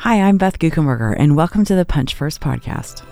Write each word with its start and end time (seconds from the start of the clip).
Hi, 0.00 0.22
I'm 0.22 0.38
Beth 0.38 0.58
Guckenberger, 0.58 1.14
and 1.18 1.36
welcome 1.36 1.62
to 1.66 1.74
the 1.74 1.84
Punch 1.84 2.14
First 2.14 2.40
podcast. 2.40 3.02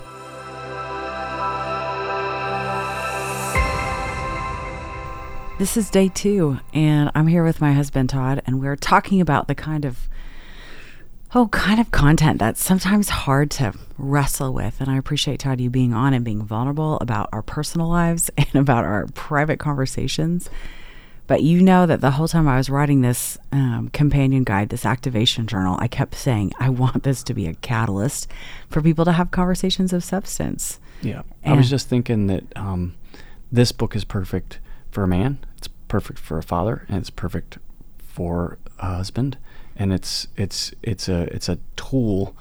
This 5.59 5.77
is 5.77 5.91
day 5.91 6.09
two, 6.09 6.59
and 6.73 7.11
I'm 7.15 7.27
here 7.27 7.45
with 7.45 7.61
my 7.61 7.75
husband 7.75 8.09
Todd, 8.09 8.41
and 8.47 8.59
we're 8.59 8.75
talking 8.75 9.21
about 9.21 9.49
the 9.49 9.55
kind 9.55 9.85
of 9.85 10.09
oh, 11.35 11.49
kind 11.49 11.79
of 11.79 11.91
content 11.91 12.39
that's 12.39 12.65
sometimes 12.65 13.11
hard 13.11 13.51
to 13.51 13.75
wrestle 13.99 14.55
with. 14.55 14.81
And 14.81 14.91
I 14.91 14.97
appreciate 14.97 15.41
Todd 15.41 15.61
you 15.61 15.69
being 15.69 15.93
on 15.93 16.15
and 16.15 16.25
being 16.25 16.43
vulnerable 16.43 16.97
about 17.03 17.29
our 17.35 17.43
personal 17.43 17.89
lives 17.91 18.31
and 18.39 18.55
about 18.55 18.87
our 18.87 19.09
private 19.09 19.59
conversations. 19.59 20.49
But 21.29 21.43
you 21.43 21.61
know 21.63 21.87
that 21.87 22.01
the 22.01 22.13
whole 22.13 22.27
time 22.27 22.49
I 22.49 22.57
was 22.57 22.69
writing 22.69 23.03
this 23.03 23.39
um, 23.53 23.91
companion 23.93 24.45
guide, 24.45 24.71
this 24.71 24.87
activation 24.87 25.47
journal, 25.47 25.77
I 25.79 25.87
kept 25.87 26.15
saying, 26.15 26.53
I 26.59 26.71
want 26.71 27.03
this 27.05 27.23
to 27.25 27.35
be 27.35 27.47
a 27.47 27.55
catalyst 27.55 28.29
for 28.69 28.83
people 28.83 29.05
to 29.05 29.13
have 29.13 29.31
conversations 29.31 29.93
of 29.93 30.03
substance. 30.03 30.81
Yeah. 31.03 31.23
And 31.45 31.55
I 31.55 31.57
was 31.57 31.71
just 31.71 31.89
thinking 31.89 32.27
that 32.29 32.45
um, 32.57 32.97
this 33.53 33.73
book 33.73 33.95
is 33.95 34.05
perfect 34.05 34.59
for 34.91 35.05
a 35.05 35.07
man, 35.07 35.39
it's 35.59 35.69
perfect 35.87 36.19
for 36.19 36.39
a 36.39 36.43
father, 36.43 36.87
and 36.89 36.97
it's 36.97 37.11
perfect 37.11 37.59
for 37.99 38.59
a 38.79 38.95
husband. 38.95 39.37
And 39.77 39.93
it's 39.93 40.27
it's 40.37 40.73
it's 40.83 41.09
a 41.09 41.33
it's 41.35 41.49
a 41.49 41.59
tool 41.77 42.35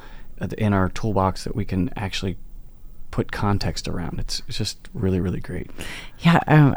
in 0.58 0.74
our 0.74 0.90
toolbox 0.90 1.44
that 1.44 1.56
we 1.56 1.66
can 1.66 1.92
actually 1.96 2.38
put 3.12 3.32
context 3.32 3.88
around. 3.88 4.20
It's, 4.20 4.42
it's 4.48 4.58
just 4.58 4.90
really 4.94 5.20
really 5.20 5.40
great. 5.40 5.70
Yeah, 6.20 6.40
um, 6.48 6.74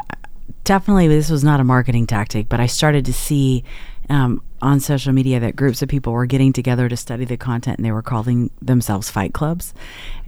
definitely. 0.63 1.07
This 1.07 1.29
was 1.29 1.43
not 1.43 1.59
a 1.59 1.63
marketing 1.63 2.07
tactic, 2.07 2.49
but 2.49 2.59
I 2.59 2.65
started 2.65 3.05
to 3.05 3.13
see 3.13 3.63
um, 4.09 4.41
on 4.61 4.79
social 4.79 5.13
media 5.13 5.39
that 5.39 5.55
groups 5.55 5.81
of 5.81 5.89
people 5.89 6.13
were 6.13 6.25
getting 6.25 6.53
together 6.53 6.89
to 6.89 6.97
study 6.97 7.25
the 7.25 7.37
content, 7.37 7.77
and 7.77 7.85
they 7.85 7.91
were 7.91 8.01
calling 8.01 8.51
themselves 8.61 9.09
fight 9.09 9.33
clubs. 9.33 9.73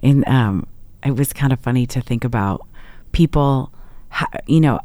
And 0.01 0.27
um, 0.27 0.67
it 1.03 1.15
was 1.15 1.33
kind 1.33 1.53
of 1.53 1.59
funny 1.59 1.85
to 1.87 2.01
think 2.01 2.23
about 2.23 2.65
people, 3.11 3.71
you 4.47 4.61
know 4.61 4.79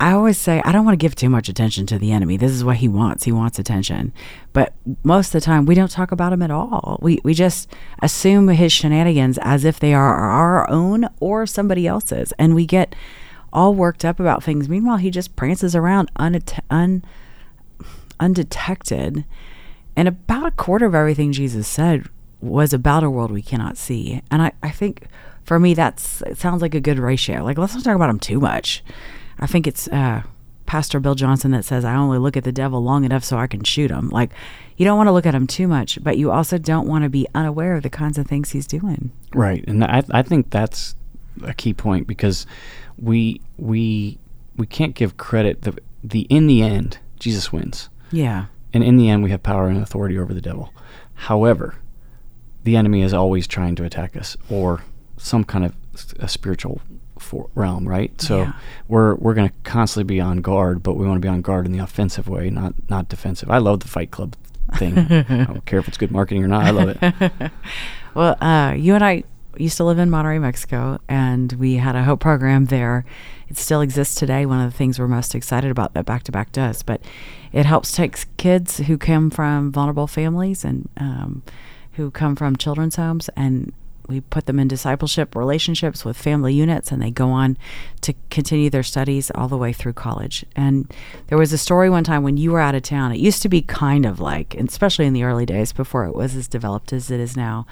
I 0.00 0.12
always 0.12 0.38
say 0.38 0.60
I 0.64 0.72
don't 0.72 0.84
want 0.84 0.94
to 0.94 1.02
give 1.02 1.14
too 1.14 1.30
much 1.30 1.48
attention 1.48 1.86
to 1.86 1.98
the 1.98 2.12
enemy. 2.12 2.36
This 2.36 2.50
is 2.50 2.64
what 2.64 2.76
he 2.76 2.88
wants. 2.88 3.24
He 3.24 3.32
wants 3.32 3.58
attention. 3.58 4.12
But 4.52 4.74
most 5.04 5.28
of 5.28 5.40
the 5.40 5.40
time 5.40 5.66
we 5.66 5.74
don't 5.74 5.90
talk 5.90 6.10
about 6.10 6.32
him 6.32 6.42
at 6.42 6.50
all. 6.50 6.98
We 7.00 7.20
we 7.22 7.32
just 7.32 7.70
assume 8.02 8.48
his 8.48 8.72
shenanigans 8.72 9.38
as 9.40 9.64
if 9.64 9.78
they 9.78 9.94
are 9.94 10.14
our 10.14 10.68
own 10.68 11.08
or 11.20 11.46
somebody 11.46 11.86
else's 11.86 12.32
and 12.38 12.54
we 12.54 12.66
get 12.66 12.94
all 13.54 13.74
worked 13.74 14.04
up 14.04 14.20
about 14.20 14.42
things. 14.42 14.68
Meanwhile, 14.68 14.98
he 14.98 15.10
just 15.10 15.36
prances 15.36 15.74
around 15.74 16.10
un, 16.16 17.02
undetected. 18.20 19.24
And 19.96 20.08
about 20.08 20.46
a 20.46 20.50
quarter 20.50 20.86
of 20.86 20.94
everything 20.94 21.32
Jesus 21.32 21.68
said 21.68 22.08
was 22.40 22.72
about 22.72 23.04
a 23.04 23.10
world 23.10 23.30
we 23.30 23.42
cannot 23.42 23.76
see. 23.76 24.20
And 24.30 24.42
I, 24.42 24.52
I 24.62 24.70
think 24.70 25.06
for 25.44 25.58
me, 25.58 25.74
that's 25.74 26.20
it 26.22 26.38
sounds 26.38 26.62
like 26.62 26.74
a 26.74 26.80
good 26.80 26.98
ratio. 26.98 27.44
Like, 27.44 27.58
let's 27.58 27.74
not 27.74 27.84
talk 27.84 27.96
about 27.96 28.10
him 28.10 28.18
too 28.18 28.40
much. 28.40 28.82
I 29.38 29.46
think 29.46 29.66
it's 29.66 29.88
uh, 29.88 30.22
Pastor 30.66 31.00
Bill 31.00 31.14
Johnson 31.14 31.50
that 31.52 31.64
says, 31.64 31.84
I 31.84 31.94
only 31.94 32.18
look 32.18 32.36
at 32.36 32.44
the 32.44 32.52
devil 32.52 32.82
long 32.82 33.04
enough 33.04 33.24
so 33.24 33.38
I 33.38 33.46
can 33.46 33.62
shoot 33.64 33.90
him. 33.90 34.08
Like, 34.08 34.30
you 34.76 34.84
don't 34.84 34.96
want 34.96 35.06
to 35.08 35.12
look 35.12 35.26
at 35.26 35.34
him 35.34 35.46
too 35.46 35.68
much, 35.68 36.02
but 36.02 36.18
you 36.18 36.30
also 36.30 36.58
don't 36.58 36.88
want 36.88 37.04
to 37.04 37.10
be 37.10 37.26
unaware 37.34 37.76
of 37.76 37.82
the 37.82 37.90
kinds 37.90 38.18
of 38.18 38.26
things 38.26 38.50
he's 38.50 38.66
doing. 38.66 39.12
Right. 39.32 39.64
And 39.68 39.84
I, 39.84 40.02
I 40.10 40.22
think 40.22 40.50
that's 40.50 40.96
a 41.42 41.54
key 41.54 41.74
point 41.74 42.06
because 42.06 42.46
we, 42.98 43.40
we, 43.56 44.18
we 44.56 44.66
can't 44.66 44.94
give 44.94 45.16
credit. 45.16 45.62
The, 45.62 45.78
the, 46.02 46.22
in 46.22 46.46
the 46.46 46.62
end, 46.62 46.98
Jesus 47.18 47.52
wins. 47.52 47.88
Yeah. 48.10 48.46
And 48.72 48.82
in 48.84 48.96
the 48.96 49.08
end, 49.08 49.22
we 49.22 49.30
have 49.30 49.42
power 49.42 49.68
and 49.68 49.82
authority 49.82 50.18
over 50.18 50.34
the 50.34 50.40
devil. 50.40 50.72
However, 51.14 51.76
the 52.64 52.76
enemy 52.76 53.02
is 53.02 53.14
always 53.14 53.46
trying 53.46 53.76
to 53.76 53.84
attack 53.84 54.16
us 54.16 54.36
or 54.50 54.82
some 55.16 55.44
kind 55.44 55.64
of 55.64 55.74
a 56.18 56.28
spiritual 56.28 56.80
for 57.18 57.48
realm, 57.54 57.88
right? 57.88 58.20
So 58.20 58.38
yeah. 58.38 58.52
we're 58.88 59.14
we're 59.16 59.34
going 59.34 59.48
to 59.48 59.54
constantly 59.62 60.04
be 60.04 60.20
on 60.20 60.38
guard, 60.38 60.82
but 60.82 60.94
we 60.94 61.06
want 61.06 61.16
to 61.16 61.20
be 61.20 61.28
on 61.28 61.42
guard 61.42 61.66
in 61.66 61.72
the 61.72 61.78
offensive 61.78 62.28
way, 62.28 62.50
not 62.50 62.74
not 62.88 63.08
defensive. 63.08 63.50
I 63.50 63.58
love 63.58 63.80
the 63.80 63.88
Fight 63.88 64.10
Club 64.10 64.36
thing. 64.76 64.98
I 64.98 65.44
don't 65.44 65.64
care 65.66 65.78
if 65.78 65.88
it's 65.88 65.96
good 65.96 66.10
marketing 66.10 66.44
or 66.44 66.48
not. 66.48 66.64
I 66.64 66.70
love 66.70 66.98
it. 67.00 67.52
well, 68.14 68.36
uh, 68.42 68.74
you 68.74 68.94
and 68.94 69.04
I 69.04 69.24
used 69.56 69.76
to 69.76 69.84
live 69.84 69.98
in 69.98 70.10
Monterrey, 70.10 70.40
Mexico, 70.40 70.98
and 71.08 71.52
we 71.54 71.76
had 71.76 71.96
a 71.96 72.04
hope 72.04 72.20
program 72.20 72.66
there. 72.66 73.04
It 73.48 73.56
still 73.56 73.80
exists 73.80 74.14
today. 74.14 74.46
One 74.46 74.60
of 74.60 74.70
the 74.70 74.76
things 74.76 74.98
we're 74.98 75.08
most 75.08 75.34
excited 75.34 75.70
about 75.70 75.94
that 75.94 76.04
Back 76.04 76.24
to 76.24 76.32
Back 76.32 76.52
does, 76.52 76.82
but 76.82 77.00
it 77.52 77.66
helps 77.66 77.92
take 77.92 78.36
kids 78.36 78.78
who 78.78 78.98
come 78.98 79.30
from 79.30 79.70
vulnerable 79.70 80.06
families 80.06 80.64
and 80.64 80.88
um, 80.96 81.42
who 81.92 82.10
come 82.10 82.36
from 82.36 82.56
children's 82.56 82.96
homes 82.96 83.28
and 83.36 83.72
we 84.06 84.20
put 84.20 84.46
them 84.46 84.58
in 84.58 84.68
discipleship 84.68 85.34
relationships 85.34 86.04
with 86.04 86.16
family 86.16 86.52
units 86.52 86.92
and 86.92 87.00
they 87.00 87.10
go 87.10 87.30
on 87.30 87.56
to 88.02 88.12
continue 88.30 88.68
their 88.68 88.82
studies 88.82 89.30
all 89.34 89.48
the 89.48 89.56
way 89.56 89.72
through 89.72 89.92
college 89.92 90.44
and 90.54 90.92
there 91.28 91.38
was 91.38 91.52
a 91.52 91.58
story 91.58 91.88
one 91.88 92.04
time 92.04 92.22
when 92.22 92.36
you 92.36 92.52
were 92.52 92.60
out 92.60 92.74
of 92.74 92.82
town 92.82 93.12
it 93.12 93.18
used 93.18 93.40
to 93.42 93.48
be 93.48 93.62
kind 93.62 94.04
of 94.04 94.20
like 94.20 94.54
especially 94.56 95.06
in 95.06 95.12
the 95.12 95.24
early 95.24 95.46
days 95.46 95.72
before 95.72 96.04
it 96.04 96.14
was 96.14 96.36
as 96.36 96.48
developed 96.48 96.92
as 96.92 97.10
it 97.10 97.20
is 97.20 97.36
now 97.36 97.66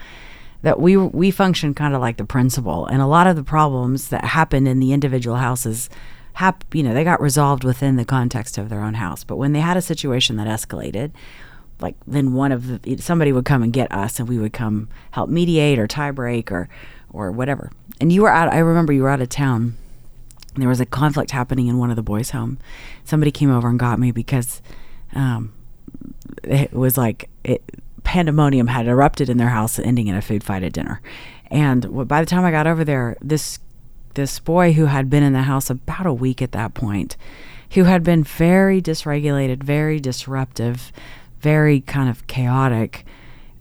that 0.62 0.80
we 0.80 0.96
we 0.96 1.30
functioned 1.30 1.76
kind 1.76 1.94
of 1.94 2.00
like 2.00 2.16
the 2.16 2.24
principal. 2.24 2.86
And 2.86 3.02
a 3.02 3.06
lot 3.06 3.26
of 3.26 3.36
the 3.36 3.44
problems 3.44 4.08
that 4.08 4.24
happened 4.24 4.66
in 4.68 4.80
the 4.80 4.92
individual 4.92 5.36
houses 5.36 5.90
hap- 6.34 6.64
you 6.74 6.82
know 6.82 6.94
they 6.94 7.04
got 7.04 7.20
resolved 7.20 7.64
within 7.64 7.96
the 7.96 8.04
context 8.04 8.58
of 8.58 8.68
their 8.68 8.82
own 8.82 8.94
house. 8.94 9.24
But 9.24 9.36
when 9.36 9.52
they 9.52 9.60
had 9.60 9.76
a 9.76 9.82
situation 9.82 10.36
that 10.36 10.46
escalated 10.46 11.12
like 11.80 11.96
then 12.06 12.32
one 12.32 12.52
of 12.52 12.82
the 12.82 12.96
somebody 12.98 13.32
would 13.32 13.44
come 13.44 13.62
and 13.62 13.72
get 13.72 13.90
us 13.92 14.18
and 14.18 14.28
we 14.28 14.38
would 14.38 14.52
come 14.52 14.88
help 15.10 15.28
mediate 15.28 15.78
or 15.78 15.86
tie 15.86 16.12
break 16.12 16.50
or 16.50 16.68
or 17.12 17.30
whatever. 17.32 17.70
And 18.00 18.12
you 18.12 18.22
were 18.22 18.30
out 18.30 18.52
i 18.52 18.58
remember 18.58 18.92
you 18.92 19.02
were 19.02 19.10
out 19.10 19.20
of 19.20 19.28
town. 19.28 19.76
There 20.54 20.68
was 20.68 20.80
a 20.80 20.86
conflict 20.86 21.30
happening 21.30 21.66
in 21.66 21.78
one 21.78 21.88
of 21.88 21.96
the 21.96 22.02
boys 22.02 22.30
home. 22.30 22.58
Somebody 23.04 23.30
came 23.30 23.50
over 23.50 23.68
and 23.68 23.78
got 23.78 23.98
me 23.98 24.12
because 24.12 24.60
um, 25.14 25.54
it 26.44 26.74
was 26.74 26.98
like 26.98 27.30
it, 27.42 27.62
pandemonium 28.12 28.66
had 28.66 28.86
erupted 28.86 29.30
in 29.30 29.38
their 29.38 29.48
house 29.48 29.78
ending 29.78 30.06
in 30.06 30.14
a 30.14 30.20
food 30.20 30.44
fight 30.44 30.62
at 30.62 30.74
dinner. 30.74 31.00
And 31.50 32.06
by 32.06 32.20
the 32.20 32.26
time 32.26 32.44
i 32.44 32.50
got 32.50 32.66
over 32.66 32.84
there 32.84 33.16
this 33.22 33.58
this 34.12 34.38
boy 34.38 34.74
who 34.74 34.84
had 34.84 35.08
been 35.08 35.22
in 35.22 35.32
the 35.32 35.40
house 35.40 35.70
about 35.70 36.04
a 36.04 36.12
week 36.12 36.42
at 36.42 36.52
that 36.52 36.74
point 36.74 37.16
who 37.70 37.84
had 37.84 38.02
been 38.02 38.22
very 38.22 38.82
dysregulated 38.82 39.62
very 39.62 39.98
disruptive 39.98 40.92
very 41.40 41.80
kind 41.80 42.10
of 42.10 42.26
chaotic 42.26 43.06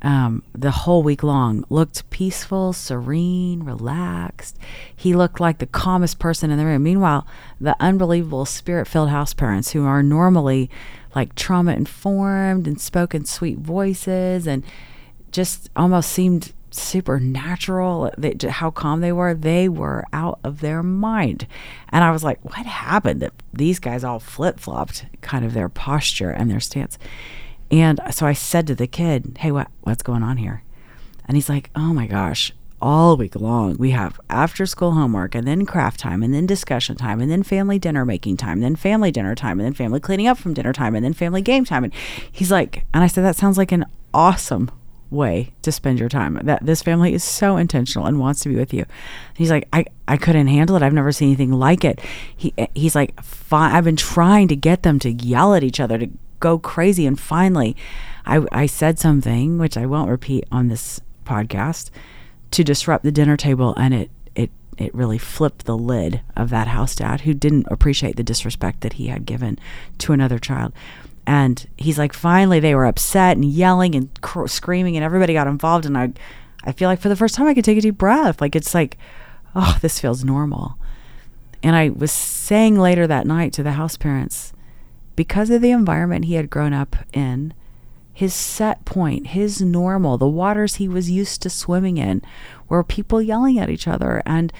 um, 0.02 0.44
the 0.54 0.72
whole 0.72 1.04
week 1.04 1.24
long. 1.24 1.64
Looked 1.70 2.10
peaceful, 2.10 2.74
serene, 2.74 3.64
relaxed. 3.64 4.58
He 4.96 5.14
looked 5.14 5.40
like 5.40 5.60
the 5.60 5.66
calmest 5.66 6.20
person 6.20 6.52
in 6.52 6.58
the 6.58 6.66
room. 6.66 6.84
Meanwhile, 6.84 7.26
the 7.60 7.76
unbelievable 7.80 8.46
spirit 8.46 8.88
filled 8.88 9.10
house 9.10 9.34
parents 9.34 9.72
who 9.72 9.86
are 9.86 10.04
normally 10.04 10.70
like 11.16 11.36
trauma 11.36 11.74
informed 11.74 12.68
and 12.68 12.80
spoken 12.80 13.26
sweet 13.26 13.60
voices 13.60 14.48
and 14.48 14.64
just 15.32 15.70
almost 15.76 16.12
seemed 16.12 16.54
supernatural 16.72 18.10
they, 18.18 18.34
how 18.48 18.72
calm 18.72 19.02
they 19.02 19.12
were 19.12 19.34
they 19.34 19.68
were 19.68 20.06
out 20.14 20.40
of 20.42 20.62
their 20.62 20.82
mind 20.82 21.46
and 21.90 22.02
i 22.02 22.10
was 22.12 22.24
like 22.24 22.40
what 22.46 22.66
happened 22.66 23.22
that 23.22 23.34
these 23.52 23.78
guys 23.78 24.06
all 24.06 24.22
flip-flopped 24.22 25.06
kind 25.20 25.44
of 25.44 25.54
their 25.54 25.68
posture 25.68 26.30
and 26.30 26.50
their 26.50 26.62
stance 26.62 26.98
and 27.72 28.00
so 28.12 28.26
I 28.26 28.34
said 28.34 28.68
to 28.68 28.76
the 28.76 28.88
kid, 28.88 29.38
"Hey, 29.40 29.52
what 29.52 29.68
what's 29.82 30.04
going 30.04 30.24
on 30.24 30.38
here?" 30.38 30.64
And 31.26 31.38
he's 31.38 31.50
like, 31.50 31.70
"Oh 31.76 31.94
my 31.94 32.08
gosh, 32.08 32.52
all 32.82 33.16
week 33.16 33.36
long 33.36 33.78
we 33.78 33.92
have 33.92 34.20
after 34.30 34.66
school 34.66 34.92
homework 34.92 35.36
and 35.36 35.48
then 35.48 35.66
craft 35.66 36.00
time 36.00 36.24
and 36.24 36.34
then 36.34 36.46
discussion 36.46 36.96
time 36.96 37.22
and 37.22 37.32
then 37.32 37.44
family 37.44 37.80
dinner 37.80 38.06
making 38.06 38.38
time, 38.38 38.54
and 38.54 38.64
then 38.64 38.76
family 38.76 39.12
dinner 39.12 39.36
time 39.36 39.60
and 39.60 39.66
then 39.66 39.74
family 39.74 40.00
cleaning 40.00 40.28
up 40.28 40.38
from 40.38 40.54
dinner 40.54 40.74
time 40.74 40.96
and 40.96 41.06
then 41.06 41.14
family 41.14 41.42
game 41.42 41.66
time." 41.66 41.84
And 41.84 41.94
he's 42.32 42.52
like, 42.52 42.86
and 42.94 43.04
I 43.04 43.08
said 43.08 43.24
that 43.24 43.38
sounds 43.38 43.58
like 43.58 43.72
an 43.72 43.86
awesome 44.14 44.70
way 45.10 45.54
to 45.62 45.72
spend 45.72 46.00
your 46.00 46.10
time. 46.10 46.40
That 46.44 46.66
this 46.66 46.82
family 46.82 47.14
is 47.14 47.24
so 47.24 47.58
intentional 47.58 48.08
and 48.08 48.20
wants 48.20 48.42
to 48.42 48.50
be 48.50 48.56
with 48.56 48.74
you. 48.74 48.82
And 48.82 49.38
he's 49.38 49.52
like, 49.52 49.68
I, 49.74 49.86
I 50.08 50.18
couldn't 50.18 50.48
handle 50.48 50.76
it. 50.76 50.82
I've 50.82 50.94
never 50.94 51.12
seen 51.12 51.28
anything 51.28 51.52
like 51.52 51.84
it. 51.84 52.00
He 52.36 52.54
he's 52.74 52.96
like, 52.96 53.20
I've 53.52 53.84
been 53.84 53.98
trying 53.98 54.48
to 54.48 54.56
get 54.56 54.84
them 54.84 55.00
to 55.00 55.12
yell 55.12 55.54
at 55.54 55.64
each 55.64 55.80
other 55.80 55.98
to 55.98 56.10
go 56.42 56.60
crazy. 56.60 57.06
And 57.06 57.18
finally, 57.18 57.78
I, 58.26 58.46
I 58.52 58.66
said 58.66 59.00
something, 59.00 59.58
which 59.58 59.78
I 59.78 59.86
won't 59.86 60.10
repeat 60.10 60.44
on 60.52 60.68
this 60.68 61.00
podcast, 61.24 61.90
to 62.52 62.64
disrupt 62.66 63.06
the 63.06 63.12
dinner 63.14 63.38
table. 63.38 63.74
And 63.76 63.94
it, 63.94 64.12
it, 64.36 64.52
it 64.78 64.94
really 64.94 65.18
flipped 65.18 65.66
the 65.66 65.78
lid 65.78 66.22
of 66.36 66.50
that 66.50 66.68
house 66.68 66.96
dad 66.96 67.22
who 67.22 67.34
didn't 67.34 67.68
appreciate 67.72 68.18
the 68.18 68.24
disrespect 68.24 68.82
that 68.82 68.94
he 68.94 69.08
had 69.08 69.26
given 69.26 69.58
to 70.00 70.12
another 70.12 70.38
child. 70.38 70.74
And 71.26 71.66
he's 71.78 71.98
like, 71.98 72.14
finally, 72.14 72.60
they 72.60 72.76
were 72.76 72.86
upset 72.86 73.38
and 73.38 73.46
yelling 73.46 73.96
and 73.96 74.10
cr- 74.22 74.48
screaming, 74.48 74.98
and 74.98 75.06
everybody 75.06 75.34
got 75.34 75.48
involved. 75.48 75.86
And 75.86 75.98
I, 75.98 76.12
I 76.64 76.74
feel 76.74 76.90
like 76.90 77.00
for 77.00 77.10
the 77.10 77.16
first 77.16 77.36
time, 77.36 77.48
I 77.48 77.54
could 77.54 77.64
take 77.64 77.78
a 77.78 77.82
deep 77.82 77.98
breath. 77.98 78.42
Like 78.42 78.56
it's 78.56 78.74
like, 78.74 78.98
oh, 79.56 79.78
this 79.82 80.00
feels 80.00 80.24
normal. 80.26 80.78
And 81.64 81.76
I 81.76 81.90
was 81.90 82.12
saying 82.12 82.78
later 82.78 83.06
that 83.06 83.28
night 83.28 83.54
to 83.54 83.64
the 83.64 83.74
house 83.74 83.98
parents, 83.98 84.52
because 85.16 85.50
of 85.50 85.62
the 85.62 85.72
environment 85.72 86.26
he 86.26 86.36
had 86.36 86.50
grown 86.50 86.74
up 86.74 86.96
in, 87.14 87.54
his 88.14 88.34
set 88.34 88.86
point, 88.86 89.28
his 89.28 89.62
normal, 89.62 90.18
the 90.18 90.28
waters 90.28 90.76
he 90.76 90.88
was 90.88 91.10
used 91.10 91.42
to 91.42 91.50
swimming 91.50 91.98
in, 91.98 92.22
were 92.68 92.84
people 92.84 93.22
yelling 93.22 93.58
at 93.58 93.70
each 93.70 93.88
other 93.88 94.22
and 94.26 94.52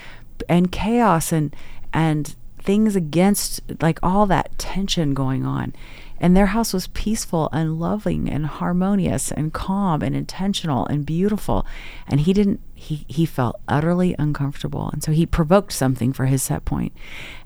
and 0.48 0.72
chaos 0.72 1.32
and 1.32 1.54
and 1.92 2.34
things 2.58 2.96
against 2.96 3.60
like 3.80 3.98
all 4.02 4.26
that 4.26 4.56
tension 4.58 5.14
going 5.14 5.44
on. 5.44 5.74
And 6.18 6.36
their 6.36 6.46
house 6.46 6.72
was 6.72 6.86
peaceful 6.88 7.48
and 7.52 7.80
loving 7.80 8.28
and 8.30 8.46
harmonious 8.46 9.32
and 9.32 9.52
calm 9.52 10.02
and 10.02 10.14
intentional 10.14 10.86
and 10.86 11.04
beautiful. 11.04 11.66
And 12.06 12.20
he 12.20 12.32
didn't 12.32 12.60
he 12.82 13.04
he 13.08 13.24
felt 13.24 13.60
utterly 13.68 14.14
uncomfortable. 14.18 14.90
And 14.92 15.02
so 15.02 15.12
he 15.12 15.24
provoked 15.24 15.72
something 15.72 16.12
for 16.12 16.26
his 16.26 16.42
set 16.42 16.64
point. 16.64 16.92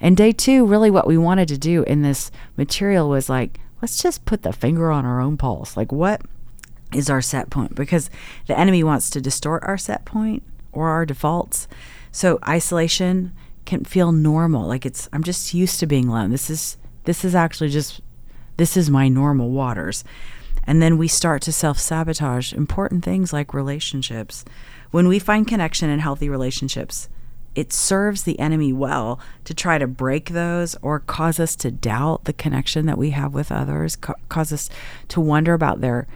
And 0.00 0.16
day 0.16 0.32
2, 0.32 0.66
really 0.66 0.90
what 0.90 1.06
we 1.06 1.18
wanted 1.18 1.48
to 1.48 1.58
do 1.58 1.82
in 1.84 2.02
this 2.02 2.30
material 2.56 3.08
was 3.08 3.28
like 3.28 3.60
let's 3.82 4.02
just 4.02 4.24
put 4.24 4.42
the 4.42 4.52
finger 4.52 4.90
on 4.90 5.04
our 5.04 5.20
own 5.20 5.36
pulse. 5.36 5.76
Like 5.76 5.92
what 5.92 6.22
is 6.94 7.10
our 7.10 7.20
set 7.20 7.50
point? 7.50 7.74
Because 7.74 8.08
the 8.46 8.58
enemy 8.58 8.82
wants 8.82 9.10
to 9.10 9.20
distort 9.20 9.62
our 9.64 9.76
set 9.76 10.06
point 10.06 10.42
or 10.72 10.88
our 10.88 11.04
defaults. 11.04 11.68
So 12.10 12.38
isolation 12.48 13.32
can 13.66 13.84
feel 13.84 14.12
normal. 14.12 14.66
Like 14.66 14.86
it's 14.86 15.08
I'm 15.12 15.22
just 15.22 15.52
used 15.52 15.78
to 15.80 15.86
being 15.86 16.08
alone. 16.08 16.30
This 16.30 16.48
is 16.48 16.78
this 17.04 17.24
is 17.24 17.34
actually 17.34 17.68
just 17.68 18.00
this 18.56 18.76
is 18.76 18.88
my 18.88 19.08
normal 19.08 19.50
waters. 19.50 20.02
And 20.66 20.82
then 20.82 20.98
we 20.98 21.08
start 21.08 21.42
to 21.42 21.52
self 21.52 21.78
sabotage 21.78 22.54
important 22.54 23.04
things 23.04 23.32
like 23.32 23.52
relationships. 23.52 24.44
When 24.90 25.08
we 25.08 25.18
find 25.18 25.46
connection 25.46 25.90
in 25.90 25.98
healthy 25.98 26.28
relationships, 26.28 27.08
it 27.54 27.72
serves 27.72 28.22
the 28.22 28.38
enemy 28.38 28.72
well 28.72 29.18
to 29.44 29.54
try 29.54 29.78
to 29.78 29.86
break 29.86 30.30
those 30.30 30.76
or 30.82 31.00
cause 31.00 31.40
us 31.40 31.56
to 31.56 31.70
doubt 31.70 32.24
the 32.24 32.34
connection 32.34 32.84
that 32.86 32.98
we 32.98 33.10
have 33.10 33.32
with 33.32 33.50
others, 33.50 33.96
ca- 33.96 34.14
cause 34.28 34.52
us 34.52 34.68
to 35.08 35.20
wonder 35.20 35.54
about 35.54 35.80
their 35.80 36.06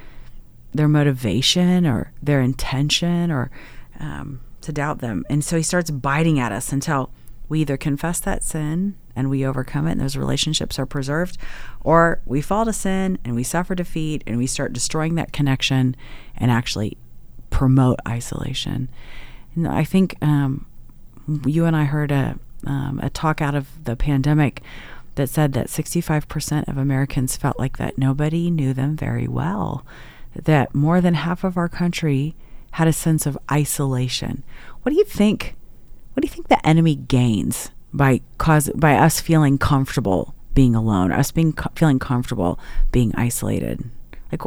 their 0.73 0.87
motivation 0.87 1.85
or 1.85 2.13
their 2.23 2.41
intention 2.41 3.33
or 3.33 3.51
um, 3.99 4.41
to 4.61 4.71
doubt 4.71 5.01
them. 5.01 5.25
And 5.29 5.45
so 5.45 5.57
he 5.57 5.65
starts 5.65 5.91
biting 5.91 6.39
at 6.39 6.53
us 6.53 6.73
until 6.73 7.11
we 7.49 7.63
either 7.63 7.77
confess 7.77 8.21
that 8.21 8.45
sin 8.45 8.95
and 9.17 9.29
we 9.29 9.45
overcome 9.45 9.89
it 9.89 9.93
and 9.93 10.01
those 10.01 10.17
relationships 10.17 10.79
are 10.79 10.87
preserved, 10.87 11.39
or 11.81 12.21
we 12.25 12.41
fall 12.41 12.65
to 12.67 12.73
sin 12.73 13.19
and 13.25 13.35
we 13.35 13.43
suffer 13.43 13.75
defeat 13.75 14.23
and 14.27 14.39
we 14.39 14.47
start 14.47 14.73
destroying 14.73 15.17
that 15.17 15.33
connection 15.33 15.97
and 16.37 16.53
actually 16.53 16.97
promote 17.51 17.99
isolation. 18.09 18.89
And 19.55 19.69
I 19.69 19.85
think 19.85 20.17
um, 20.23 20.67
you 21.45 21.65
and 21.65 21.77
I 21.77 21.85
heard 21.85 22.11
a, 22.11 22.39
um, 22.67 23.01
a 23.03 23.11
talk 23.11 23.41
out 23.41 23.55
of 23.55 23.85
the 23.85 23.97
pandemic 23.97 24.63
that 25.17 25.29
said 25.29 25.53
that 25.53 25.67
65% 25.67 26.69
of 26.69 26.79
Americans 26.79 27.37
felt 27.37 27.59
like 27.59 27.77
that 27.79 27.99
nobody 27.99 28.51
knew 28.51 28.73
them 28.73 28.97
very 28.97 29.29
well, 29.29 29.85
that 30.35 30.75
more 30.75 31.01
than 31.01 31.15
half 31.15 31.45
of 31.45 31.57
our 31.57 31.69
country 31.69 32.35
had 32.73 32.89
a 32.89 32.93
sense 32.93 33.27
of 33.27 33.37
isolation. 33.51 34.43
What 34.83 34.91
do 34.91 34.97
you 34.97 35.05
think? 35.05 35.57
What 36.15 36.23
do 36.23 36.27
you 36.27 36.33
think 36.33 36.49
the 36.49 36.67
enemy 36.67 36.95
gains 36.95 37.71
by 37.93 38.21
cause 38.39 38.71
by 38.75 38.95
us 38.95 39.21
feeling 39.21 39.59
comfortable 39.59 40.35
being 40.55 40.75
alone, 40.75 41.13
us 41.13 41.31
being 41.31 41.53
co- 41.53 41.71
feeling 41.75 41.99
comfortable 41.99 42.59
being 42.93 43.15
isolated? 43.17 43.91
Like, 44.31 44.43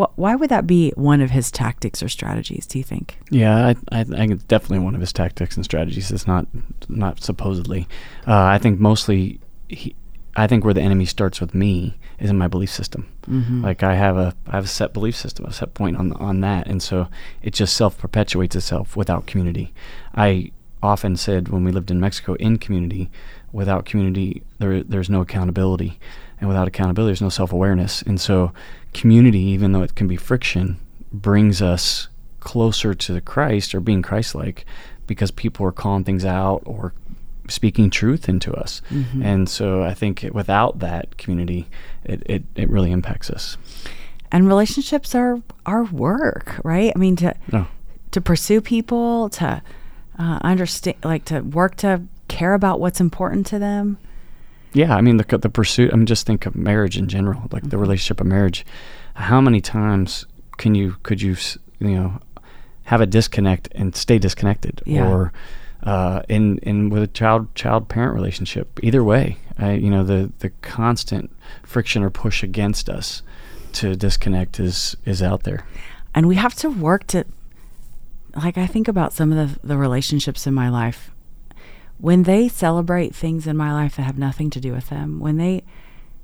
what? 0.00 0.16
Why 0.16 0.34
would 0.34 0.48
that 0.48 0.66
be 0.66 0.92
one 0.96 1.20
of 1.20 1.30
his 1.30 1.50
tactics 1.50 2.02
or 2.02 2.08
strategies? 2.08 2.66
Do 2.66 2.78
you 2.78 2.84
think? 2.84 3.18
Yeah, 3.30 3.66
I, 3.66 3.70
I, 3.92 4.00
I 4.00 4.04
think 4.04 4.32
it's 4.32 4.44
definitely 4.44 4.78
one 4.78 4.94
of 4.94 5.00
his 5.02 5.12
tactics 5.12 5.56
and 5.56 5.64
strategies. 5.64 6.10
It's 6.10 6.26
not 6.26 6.46
not 6.88 7.22
supposedly. 7.22 7.86
Uh, 8.26 8.44
I 8.44 8.56
think 8.56 8.80
mostly 8.80 9.40
he, 9.68 9.94
I 10.36 10.46
think 10.46 10.64
where 10.64 10.72
the 10.72 10.80
enemy 10.80 11.04
starts 11.04 11.38
with 11.38 11.54
me 11.54 11.98
is 12.18 12.30
in 12.30 12.38
my 12.38 12.48
belief 12.48 12.70
system. 12.70 13.12
Mm-hmm. 13.28 13.62
Like 13.62 13.82
I 13.82 13.94
have 13.94 14.16
a 14.16 14.34
I 14.46 14.56
have 14.56 14.64
a 14.64 14.68
set 14.68 14.94
belief 14.94 15.16
system, 15.16 15.44
a 15.44 15.52
set 15.52 15.74
point 15.74 15.98
on 15.98 16.14
on 16.14 16.40
that, 16.40 16.66
and 16.66 16.82
so 16.82 17.08
it 17.42 17.52
just 17.52 17.76
self 17.76 17.98
perpetuates 17.98 18.56
itself 18.56 18.96
without 18.96 19.26
community. 19.26 19.74
I 20.14 20.50
often 20.82 21.14
said 21.14 21.48
when 21.48 21.62
we 21.62 21.72
lived 21.72 21.90
in 21.90 22.00
Mexico, 22.00 22.34
in 22.34 22.56
community, 22.56 23.10
without 23.52 23.84
community, 23.84 24.42
there 24.60 24.82
there's 24.82 25.10
no 25.10 25.20
accountability, 25.20 25.98
and 26.40 26.48
without 26.48 26.68
accountability, 26.68 27.10
there's 27.10 27.22
no 27.22 27.28
self 27.28 27.52
awareness. 27.52 28.02
And 28.02 28.20
so, 28.20 28.52
community, 28.94 29.40
even 29.40 29.72
though 29.72 29.82
it 29.82 29.94
can 29.94 30.08
be 30.08 30.16
friction, 30.16 30.78
brings 31.12 31.60
us 31.60 32.08
closer 32.40 32.94
to 32.94 33.12
the 33.12 33.20
Christ 33.20 33.74
or 33.74 33.80
being 33.80 34.02
Christ-like, 34.02 34.64
because 35.06 35.30
people 35.30 35.66
are 35.66 35.72
calling 35.72 36.04
things 36.04 36.24
out 36.24 36.62
or 36.64 36.94
speaking 37.48 37.90
truth 37.90 38.28
into 38.28 38.52
us. 38.54 38.80
Mm-hmm. 38.90 39.22
And 39.22 39.48
so 39.48 39.82
I 39.82 39.94
think 39.94 40.26
without 40.32 40.78
that 40.78 41.18
community, 41.18 41.66
it, 42.04 42.22
it, 42.26 42.44
it 42.54 42.70
really 42.70 42.92
impacts 42.92 43.28
us. 43.28 43.56
And 44.32 44.46
relationships 44.46 45.14
are 45.14 45.42
our 45.66 45.84
work, 45.84 46.60
right? 46.62 46.92
I 46.94 46.98
mean, 46.98 47.16
to 47.16 47.34
no. 47.50 47.66
to 48.12 48.20
pursue 48.20 48.60
people, 48.60 49.28
to 49.30 49.60
uh, 50.18 50.38
understand, 50.42 50.98
like 51.02 51.24
to 51.26 51.40
work 51.40 51.74
to 51.76 52.02
care 52.28 52.54
about 52.54 52.78
what's 52.78 53.00
important 53.00 53.46
to 53.48 53.58
them. 53.58 53.98
Yeah, 54.72 54.94
I 54.94 55.00
mean 55.00 55.16
the 55.16 55.38
the 55.38 55.50
pursuit. 55.50 55.92
I 55.92 55.96
mean, 55.96 56.06
just 56.06 56.26
think 56.26 56.46
of 56.46 56.54
marriage 56.54 56.96
in 56.96 57.08
general, 57.08 57.42
like 57.50 57.62
mm-hmm. 57.62 57.70
the 57.70 57.78
relationship 57.78 58.20
of 58.20 58.26
marriage. 58.26 58.64
How 59.14 59.40
many 59.40 59.60
times 59.60 60.26
can 60.58 60.74
you 60.74 60.96
could 61.02 61.20
you 61.20 61.36
you 61.78 61.94
know 61.96 62.20
have 62.84 63.00
a 63.00 63.06
disconnect 63.06 63.68
and 63.74 63.94
stay 63.96 64.18
disconnected, 64.18 64.82
yeah. 64.86 65.08
or 65.08 65.32
uh, 65.82 66.22
in 66.28 66.58
in 66.58 66.90
with 66.90 67.02
a 67.02 67.08
child 67.08 67.52
child 67.54 67.88
parent 67.88 68.14
relationship? 68.14 68.78
Either 68.82 69.02
way, 69.02 69.38
I, 69.58 69.72
you 69.72 69.90
know 69.90 70.04
the 70.04 70.32
the 70.38 70.50
constant 70.62 71.30
friction 71.64 72.02
or 72.02 72.10
push 72.10 72.42
against 72.42 72.88
us 72.88 73.22
to 73.72 73.96
disconnect 73.96 74.60
is 74.60 74.96
is 75.04 75.20
out 75.20 75.42
there, 75.42 75.66
and 76.14 76.28
we 76.28 76.36
have 76.36 76.54
to 76.56 76.70
work 76.70 77.06
to 77.08 77.24
like 78.36 78.56
I 78.56 78.66
think 78.66 78.86
about 78.86 79.12
some 79.12 79.32
of 79.32 79.60
the, 79.60 79.66
the 79.66 79.76
relationships 79.76 80.46
in 80.46 80.54
my 80.54 80.68
life 80.68 81.10
when 82.00 82.22
they 82.22 82.48
celebrate 82.48 83.14
things 83.14 83.46
in 83.46 83.56
my 83.56 83.72
life 83.72 83.96
that 83.96 84.02
have 84.02 84.18
nothing 84.18 84.50
to 84.50 84.60
do 84.60 84.72
with 84.72 84.88
them, 84.88 85.20
when 85.20 85.36
they 85.36 85.62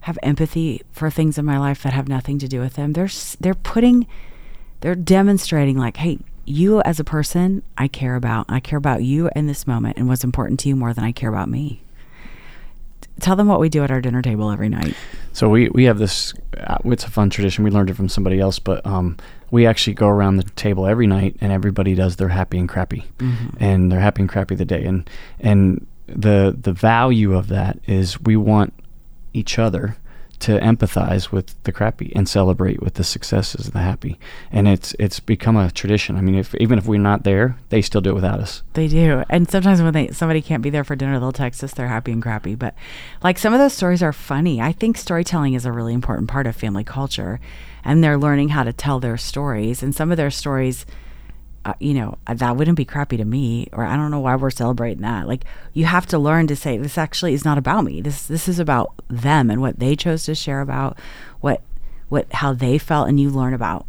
have 0.01 0.19
empathy 0.23 0.83
for 0.91 1.11
things 1.11 1.37
in 1.37 1.45
my 1.45 1.59
life 1.59 1.83
that 1.83 1.93
have 1.93 2.09
nothing 2.09 2.39
to 2.39 2.49
do 2.49 2.61
with 2.61 2.75
them, 2.75 2.93
they're 2.93 3.11
they're 3.41 3.55
putting 3.55 4.07
they're 4.81 4.95
demonstrating 4.95 5.77
like, 5.77 5.97
hey, 5.97 6.19
you 6.45 6.81
as 6.83 7.01
a 7.01 7.05
person, 7.05 7.63
I 7.77 7.89
care 7.89 8.15
about. 8.15 8.47
I 8.49 8.61
care 8.61 8.79
about 8.79 9.03
you 9.03 9.29
in 9.35 9.47
this 9.47 9.67
moment 9.67 9.97
and 9.97 10.07
what's 10.09 10.25
important 10.25 10.61
to 10.61 10.69
you 10.69 10.77
more 10.77 10.95
than 10.95 11.05
I 11.05 11.13
care 11.13 11.29
about 11.29 11.49
me. 11.49 11.83
Tell 13.21 13.37
them 13.37 13.49
what 13.49 13.61
we 13.61 13.69
do 13.69 13.83
at 13.83 13.91
our 13.91 14.01
dinner 14.01 14.23
table 14.23 14.51
every 14.51 14.69
night. 14.69 14.95
So 15.33 15.49
we 15.49 15.69
we 15.71 15.85
have 15.85 15.99
this. 15.99 16.35
Uh, 16.57 16.79
it's 16.85 17.05
a 17.05 17.11
fun 17.11 17.31
tradition. 17.31 17.65
We 17.65 17.71
learned 17.71 17.91
it 17.91 17.95
from 17.95 18.09
somebody 18.09 18.41
else, 18.41 18.59
but 18.59 18.85
um, 18.87 19.17
we 19.51 19.67
actually 19.67 19.95
go 19.95 20.09
around 20.09 20.37
the 20.37 20.45
table 20.51 20.87
every 20.87 21.07
night 21.07 21.37
and 21.41 21.53
everybody 21.53 21.95
does 21.95 22.17
their 22.17 22.29
happy 22.29 22.59
and 22.59 22.69
crappy 22.69 23.05
mm-hmm. 23.19 23.57
and 23.61 23.91
they're 23.91 24.01
happy 24.01 24.23
and 24.23 24.29
crappy 24.29 24.55
the 24.55 24.65
day 24.65 24.85
and 24.85 25.09
and 25.41 25.87
the 26.07 26.57
the 26.61 26.73
value 26.73 27.35
of 27.35 27.49
that 27.49 27.79
is 27.87 28.21
we 28.21 28.37
want 28.37 28.73
each 29.33 29.59
other 29.59 29.97
to 30.41 30.59
empathize 30.61 31.33
with 31.33 31.61
the 31.65 31.73
crappy 31.73 32.13
and 32.15 32.29
celebrate 32.29 32.83
with 32.83 32.95
the 32.95 33.05
successes 33.05 33.67
of 33.67 33.73
the 33.73 33.81
happy. 33.81 34.19
And 34.51 34.69
it's 34.69 34.95
it's 34.99 35.21
become 35.21 35.57
a 35.57 35.71
tradition. 35.71 36.17
I 36.17 36.21
mean 36.21 36.35
if 36.35 36.55
even 36.57 36.79
if 36.79 36.87
we're 36.87 37.01
not 37.01 37.25
there 37.25 37.57
they 37.69 37.83
still 37.83 38.01
do 38.01 38.11
it 38.11 38.15
without 38.15 38.41
us. 38.41 38.63
They 38.75 38.89
do. 38.89 39.25
And 39.29 39.49
sometimes 39.49 39.83
when 39.83 39.93
they 39.93 40.09
somebody 40.09 40.43
can't 40.43 40.63
be 40.63 40.71
there 40.71 40.85
for 40.85 40.97
dinner 40.97 41.19
they'll 41.19 41.33
text 41.33 41.63
us 41.65 41.73
they're 41.73 41.89
happy 41.89 42.13
and 42.13 42.23
crappy. 42.23 42.55
But 42.55 42.75
like 43.23 43.39
some 43.39 43.53
of 43.53 43.59
those 43.61 43.73
stories 43.73 44.03
are 44.03 44.13
funny. 44.13 44.61
I 44.61 44.73
think 44.73 44.97
storytelling 44.97 45.55
is 45.55 45.65
a 45.65 45.73
really 45.73 45.95
important 45.95 46.29
part 46.29 46.47
of 46.47 46.57
family 46.57 46.85
culture 46.85 47.41
and 47.85 48.03
they're 48.03 48.19
learning 48.19 48.51
how 48.51 48.65
to 48.65 48.73
tell 48.73 48.99
their 48.99 49.17
stories. 49.17 49.83
And 49.83 49.95
some 49.95 50.11
of 50.11 50.17
their 50.17 50.31
stories, 50.31 50.85
uh, 51.67 51.75
you 51.81 51.95
know, 51.95 52.17
that 52.33 52.57
wouldn't 52.57 52.77
be 52.77 52.85
crappy 52.85 53.17
to 53.17 53.25
me, 53.25 53.67
or 53.73 53.85
I 53.85 53.97
don't 53.97 54.13
know 54.13 54.21
why 54.21 54.37
we're 54.37 54.51
celebrating 54.51 55.03
that. 55.03 55.27
Like 55.27 55.45
you 55.73 55.85
have 55.85 56.07
to 56.07 56.19
learn 56.19 56.47
to 56.47 56.55
say 56.55 56.79
this 56.79 56.97
actually 56.97 57.35
is 57.35 57.45
not 57.45 57.59
about 57.59 57.83
me. 57.83 58.01
This 58.01 58.29
this 58.29 58.47
is 58.47 58.61
about 58.61 58.95
them 59.09 59.51
and 59.51 59.61
what 59.61 59.81
they 59.81 59.97
chose 59.97 60.25
to 60.25 60.37
share 60.37 60.61
about 60.61 60.97
what 61.41 61.63
what 62.09 62.33
how 62.33 62.53
they 62.53 62.79
felt, 62.79 63.09
and 63.09 63.19
you 63.19 63.31
learn 63.31 63.53
about. 63.53 63.85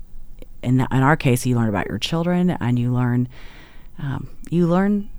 In, 0.64 0.80
in 0.80 1.04
our 1.04 1.16
case, 1.16 1.46
you 1.46 1.56
learn 1.56 1.70
about 1.70 1.86
your 1.86 2.00
children, 2.00 2.50
and 2.50 2.80
you 2.80 2.92
learn 2.92 3.30
um, 4.00 4.28
you 4.50 4.66
learn 4.66 5.10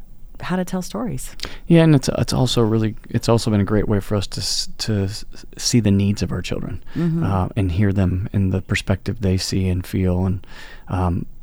how 0.40 0.56
to 0.56 0.64
tell 0.64 0.82
stories. 0.82 1.36
Yeah, 1.68 1.84
and 1.84 1.94
it's 1.94 2.10
it's 2.18 2.32
also 2.32 2.60
really 2.62 2.96
it's 3.08 3.28
also 3.28 3.52
been 3.52 3.60
a 3.60 3.64
great 3.64 3.86
way 3.86 4.00
for 4.00 4.16
us 4.16 4.26
to 4.26 4.76
to 4.78 5.08
see 5.56 5.78
the 5.78 5.92
needs 5.92 6.22
of 6.22 6.32
our 6.32 6.42
children 6.42 6.82
mm-hmm. 6.96 7.22
uh, 7.22 7.50
and 7.54 7.70
hear 7.70 7.92
them 7.92 8.28
in 8.32 8.50
the 8.50 8.62
perspective 8.62 9.20
they 9.20 9.36
see 9.36 9.68
and 9.68 9.86
feel 9.86 10.26
and. 10.26 10.44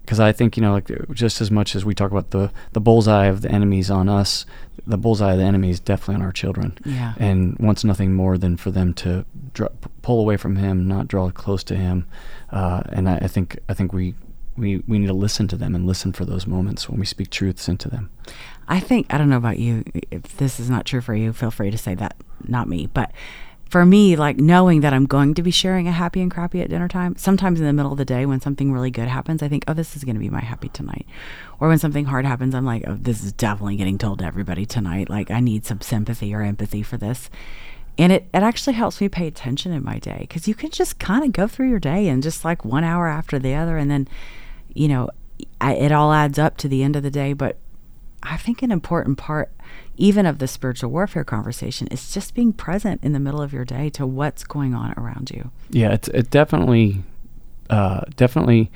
Because 0.05 0.19
I 0.19 0.31
think 0.31 0.55
you 0.55 0.61
know, 0.61 0.73
like 0.73 0.89
just 1.13 1.41
as 1.41 1.49
much 1.49 1.75
as 1.75 1.83
we 1.83 1.95
talk 1.95 2.11
about 2.11 2.29
the 2.31 2.51
the 2.73 2.79
bullseye 2.79 3.25
of 3.25 3.41
the 3.41 3.51
enemies 3.51 3.89
on 3.89 4.07
us, 4.07 4.45
the 4.85 4.97
bullseye 4.97 5.33
of 5.33 5.39
the 5.39 5.43
enemy 5.43 5.69
is 5.69 5.79
definitely 5.79 6.15
on 6.15 6.21
our 6.21 6.31
children. 6.31 6.77
Yeah. 6.85 7.13
And 7.17 7.57
wants 7.59 7.83
nothing 7.83 8.13
more 8.13 8.37
than 8.37 8.57
for 8.57 8.71
them 8.71 8.93
to 8.95 9.25
draw, 9.53 9.69
pull 10.01 10.19
away 10.19 10.37
from 10.37 10.57
him, 10.57 10.87
not 10.87 11.07
draw 11.07 11.29
close 11.31 11.63
to 11.65 11.75
him. 11.75 12.07
Uh, 12.51 12.83
and 12.89 13.09
I, 13.09 13.17
I 13.17 13.27
think 13.27 13.59
I 13.67 13.73
think 13.73 13.93
we 13.93 14.15
we 14.57 14.83
we 14.87 14.99
need 14.99 15.07
to 15.07 15.13
listen 15.13 15.47
to 15.49 15.57
them 15.57 15.75
and 15.75 15.85
listen 15.85 16.13
for 16.13 16.25
those 16.25 16.47
moments 16.47 16.87
when 16.87 16.99
we 16.99 17.05
speak 17.05 17.29
truths 17.29 17.67
into 17.67 17.89
them. 17.89 18.09
I 18.67 18.79
think 18.79 19.13
I 19.13 19.17
don't 19.17 19.29
know 19.29 19.37
about 19.37 19.59
you. 19.59 19.83
If 20.11 20.37
this 20.37 20.59
is 20.59 20.69
not 20.69 20.85
true 20.85 21.01
for 21.01 21.15
you, 21.15 21.33
feel 21.33 21.51
free 21.51 21.71
to 21.71 21.77
say 21.77 21.95
that, 21.95 22.15
not 22.47 22.67
me. 22.67 22.87
But 22.87 23.11
for 23.69 23.85
me, 23.85 24.15
like 24.15 24.37
knowing 24.37 24.81
that 24.81 24.93
I'm 24.93 25.05
going 25.05 25.33
to 25.33 25.43
be 25.43 25.51
sharing 25.51 25.87
a 25.87 25.91
happy 25.91 26.21
and 26.21 26.29
crappy 26.29 26.61
at 26.61 26.69
dinner 26.69 26.87
time, 26.87 27.15
sometimes 27.15 27.59
in 27.59 27.65
the 27.65 27.73
middle 27.73 27.91
of 27.91 27.97
the 27.97 28.05
day 28.05 28.25
when 28.25 28.39
something 28.39 28.71
really 28.71 28.91
good 28.91 29.07
happens, 29.07 29.41
I 29.41 29.47
think, 29.47 29.63
oh, 29.67 29.73
this 29.73 29.95
is 29.95 30.03
going 30.03 30.15
to 30.15 30.19
be 30.19 30.29
my 30.29 30.41
happy 30.41 30.69
tonight. 30.69 31.05
Or 31.59 31.67
when 31.67 31.79
something 31.79 32.05
hard 32.05 32.25
happens, 32.25 32.53
I'm 32.53 32.65
like, 32.65 32.83
oh, 32.87 32.95
this 32.99 33.23
is 33.23 33.33
definitely 33.33 33.75
getting 33.75 33.97
told 33.97 34.19
to 34.19 34.25
everybody 34.25 34.65
tonight. 34.65 35.09
Like, 35.09 35.31
I 35.31 35.39
need 35.39 35.65
some 35.65 35.81
sympathy 35.81 36.33
or 36.33 36.41
empathy 36.41 36.83
for 36.83 36.97
this. 36.97 37.29
And 37.97 38.11
it, 38.11 38.27
it 38.33 38.43
actually 38.43 38.73
helps 38.73 38.99
me 39.01 39.09
pay 39.09 39.25
attention 39.25 39.71
in 39.71 39.83
my 39.83 39.99
day 39.99 40.19
because 40.21 40.47
you 40.47 40.53
can 40.53 40.69
just 40.69 40.99
kind 40.99 41.23
of 41.23 41.31
go 41.31 41.47
through 41.47 41.69
your 41.69 41.79
day 41.79 42.07
and 42.07 42.21
just 42.21 42.45
like 42.45 42.65
one 42.65 42.83
hour 42.83 43.07
after 43.07 43.39
the 43.39 43.55
other. 43.55 43.77
And 43.77 43.89
then, 43.89 44.07
you 44.73 44.87
know, 44.87 45.09
I, 45.59 45.73
it 45.73 45.91
all 45.91 46.13
adds 46.13 46.37
up 46.37 46.57
to 46.57 46.67
the 46.67 46.83
end 46.83 46.95
of 46.95 47.03
the 47.03 47.11
day. 47.11 47.33
But 47.33 47.57
I 48.23 48.37
think 48.37 48.61
an 48.61 48.71
important 48.71 49.17
part, 49.17 49.51
even 49.97 50.25
of 50.25 50.39
the 50.39 50.47
spiritual 50.47 50.89
warfare 50.91 51.23
conversation, 51.23 51.87
is 51.87 52.13
just 52.13 52.33
being 52.33 52.53
present 52.53 53.03
in 53.03 53.13
the 53.13 53.19
middle 53.19 53.41
of 53.41 53.53
your 53.53 53.65
day 53.65 53.89
to 53.91 54.05
what's 54.05 54.43
going 54.43 54.73
on 54.73 54.93
around 54.97 55.31
you. 55.31 55.51
Yeah, 55.69 55.93
it's 55.93 56.07
it 56.09 56.29
definitely, 56.29 57.03
uh, 57.69 58.01
definitely, 58.15 58.71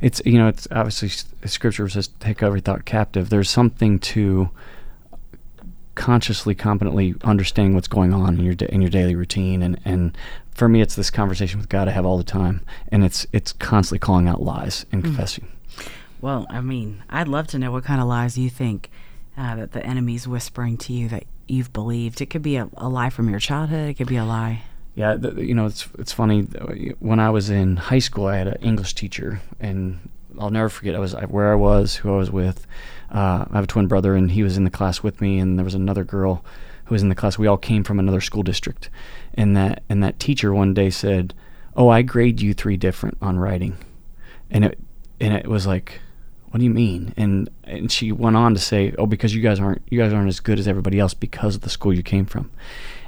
it's 0.00 0.22
you 0.24 0.38
know 0.38 0.48
it's 0.48 0.68
obviously 0.70 1.08
scripture 1.44 1.88
says 1.88 2.08
take 2.20 2.42
every 2.42 2.60
thought 2.60 2.84
captive. 2.84 3.30
There's 3.30 3.50
something 3.50 3.98
to 4.00 4.50
consciously, 5.94 6.54
competently 6.54 7.14
understanding 7.22 7.74
what's 7.74 7.88
going 7.88 8.12
on 8.12 8.38
in 8.38 8.44
your 8.44 8.54
in 8.68 8.80
your 8.80 8.90
daily 8.90 9.14
routine, 9.14 9.62
and 9.62 9.80
and 9.84 10.16
for 10.54 10.68
me, 10.68 10.80
it's 10.80 10.94
this 10.94 11.10
conversation 11.10 11.58
with 11.58 11.68
God 11.68 11.88
I 11.88 11.92
have 11.92 12.06
all 12.06 12.18
the 12.18 12.24
time, 12.24 12.64
and 12.88 13.04
it's 13.04 13.26
it's 13.32 13.52
constantly 13.52 13.98
calling 13.98 14.28
out 14.28 14.42
lies 14.42 14.86
and 14.92 15.02
mm. 15.02 15.06
confessing. 15.06 15.48
Well, 16.24 16.46
I 16.48 16.62
mean, 16.62 17.02
I'd 17.10 17.28
love 17.28 17.48
to 17.48 17.58
know 17.58 17.70
what 17.70 17.84
kind 17.84 18.00
of 18.00 18.06
lies 18.06 18.38
you 18.38 18.48
think 18.48 18.88
uh, 19.36 19.56
that 19.56 19.72
the 19.72 19.84
enemy's 19.84 20.26
whispering 20.26 20.78
to 20.78 20.94
you 20.94 21.06
that 21.10 21.24
you've 21.46 21.70
believed. 21.70 22.22
It 22.22 22.30
could 22.30 22.40
be 22.40 22.56
a, 22.56 22.66
a 22.78 22.88
lie 22.88 23.10
from 23.10 23.28
your 23.28 23.38
childhood. 23.38 23.90
It 23.90 23.94
could 23.98 24.06
be 24.06 24.16
a 24.16 24.24
lie. 24.24 24.62
Yeah, 24.94 25.18
you 25.18 25.54
know, 25.54 25.66
it's 25.66 25.86
it's 25.98 26.14
funny. 26.14 26.44
When 27.00 27.20
I 27.20 27.28
was 27.28 27.50
in 27.50 27.76
high 27.76 27.98
school, 27.98 28.24
I 28.24 28.38
had 28.38 28.48
an 28.48 28.62
English 28.62 28.94
teacher, 28.94 29.42
and 29.60 29.98
I'll 30.40 30.48
never 30.48 30.70
forget. 30.70 30.94
I 30.94 30.98
was 30.98 31.12
where 31.12 31.52
I 31.52 31.56
was, 31.56 31.96
who 31.96 32.14
I 32.14 32.16
was 32.16 32.30
with. 32.30 32.66
Uh, 33.10 33.44
I 33.50 33.56
have 33.56 33.64
a 33.64 33.66
twin 33.66 33.86
brother, 33.86 34.14
and 34.14 34.30
he 34.30 34.42
was 34.42 34.56
in 34.56 34.64
the 34.64 34.70
class 34.70 35.02
with 35.02 35.20
me, 35.20 35.38
and 35.38 35.58
there 35.58 35.64
was 35.64 35.74
another 35.74 36.04
girl 36.04 36.42
who 36.86 36.94
was 36.94 37.02
in 37.02 37.10
the 37.10 37.14
class. 37.14 37.36
We 37.36 37.48
all 37.48 37.58
came 37.58 37.84
from 37.84 37.98
another 37.98 38.22
school 38.22 38.42
district, 38.42 38.88
and 39.34 39.54
that 39.58 39.82
and 39.90 40.02
that 40.02 40.18
teacher 40.18 40.54
one 40.54 40.72
day 40.72 40.88
said, 40.88 41.34
"Oh, 41.76 41.90
I 41.90 42.00
grade 42.00 42.40
you 42.40 42.54
three 42.54 42.78
different 42.78 43.18
on 43.20 43.38
writing," 43.38 43.76
and 44.50 44.64
it 44.64 44.78
and 45.20 45.34
it 45.34 45.48
was 45.48 45.66
like, 45.66 46.00
what 46.54 46.60
do 46.60 46.66
you 46.66 46.70
mean? 46.70 47.12
And 47.16 47.50
and 47.64 47.90
she 47.90 48.12
went 48.12 48.36
on 48.36 48.54
to 48.54 48.60
say, 48.60 48.94
oh, 48.96 49.06
because 49.06 49.34
you 49.34 49.42
guys 49.42 49.58
aren't 49.58 49.82
you 49.90 49.98
guys 49.98 50.12
aren't 50.12 50.28
as 50.28 50.38
good 50.38 50.60
as 50.60 50.68
everybody 50.68 51.00
else 51.00 51.12
because 51.12 51.56
of 51.56 51.62
the 51.62 51.68
school 51.68 51.92
you 51.92 52.04
came 52.04 52.26
from. 52.26 52.48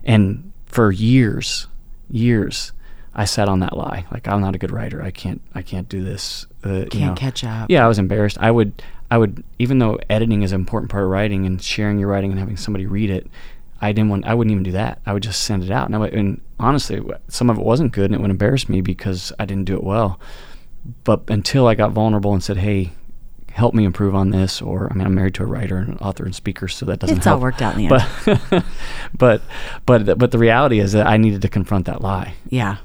And 0.03 0.51
for 0.65 0.91
years, 0.91 1.69
years, 2.11 2.73
I 3.15 3.25
sat 3.25 3.49
on 3.49 3.61
that 3.61 3.77
lie. 3.77 4.05
Like 4.11 4.27
I'm 4.27 4.41
not 4.41 4.57
a 4.57 4.59
good 4.59 4.73
writer. 4.73 5.01
I 5.01 5.13
can't 5.13 5.41
I 5.55 5.63
can't 5.63 5.89
do 5.89 6.03
this. 6.03 6.47
Uh, 6.65 6.87
can't 6.91 6.95
you 6.95 7.07
know. 7.07 7.15
catch 7.15 7.45
up. 7.45 7.71
Yeah, 7.71 7.85
I 7.85 7.87
was 7.87 8.01
embarrassed. 8.01 8.37
I 8.41 8.51
would 8.51 8.83
I 9.13 9.19
would 9.19 9.45
even 9.61 9.79
though 9.79 10.01
editing 10.11 10.43
is 10.43 10.51
an 10.51 10.59
important 10.59 10.91
part 10.91 11.05
of 11.05 11.11
writing 11.11 11.47
and 11.47 11.63
sharing 11.63 12.01
your 12.01 12.09
writing 12.09 12.33
and 12.33 12.41
having 12.41 12.57
somebody 12.57 12.87
read 12.87 13.11
it. 13.11 13.29
I 13.81 13.93
didn't 13.93 14.11
want. 14.11 14.27
I 14.27 14.35
wouldn't 14.35 14.51
even 14.51 14.65
do 14.65 14.73
that. 14.73 15.01
I 15.07 15.13
would 15.13 15.23
just 15.23 15.43
send 15.43 15.63
it 15.63 15.71
out. 15.71 15.89
And, 15.89 16.01
would, 16.01 16.13
and 16.13 16.41
honestly, 16.59 17.01
some 17.29 17.49
of 17.49 17.59
it 17.59 17.65
wasn't 17.65 17.93
good, 17.93 18.07
and 18.07 18.15
it 18.15 18.21
would 18.21 18.31
embarrass 18.31 18.69
me 18.69 18.81
because 18.81 19.33
I 19.39 19.45
didn't 19.45 19.67
do 19.67 19.77
it 19.77 19.85
well. 19.85 20.19
But 21.05 21.25
until 21.29 21.69
I 21.69 21.77
got 21.77 21.93
vulnerable 21.93 22.33
and 22.33 22.43
said, 22.43 22.57
"Hey, 22.57 22.93
help 23.57 23.73
me 23.73 23.85
improve 23.85 24.15
on 24.15 24.29
this 24.31 24.61
or 24.61 24.87
i 24.91 24.95
mean 24.95 25.07
i'm 25.07 25.15
married 25.15 25.33
to 25.33 25.43
a 25.43 25.47
writer 25.47 25.79
and 25.79 25.89
an 25.89 25.99
author 25.99 26.25
and 26.27 26.35
speaker 26.35 26.69
so 26.69 26.85
that 26.85 26.99
doesn't 26.99 27.17
it's 27.17 27.25
help. 27.25 27.37
all 27.37 27.41
worked 27.41 27.63
out 27.63 27.75
in 27.75 27.89
the 27.89 27.95
end. 27.95 28.41
but 28.51 28.65
but 29.19 29.43
but 29.87 30.19
but 30.19 30.31
the 30.31 30.39
reality 30.39 30.79
is 30.79 30.93
that 30.93 31.07
i 31.07 31.17
needed 31.17 31.41
to 31.41 31.49
confront 31.49 31.87
that 31.87 32.03
lie. 32.03 32.35
Yeah. 32.51 32.77